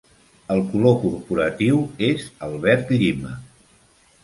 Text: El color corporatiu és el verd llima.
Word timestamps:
El 0.53 0.61
color 0.71 0.95
corporatiu 1.03 1.83
és 2.09 2.27
el 2.49 2.59
verd 2.65 2.93
llima. 3.03 3.37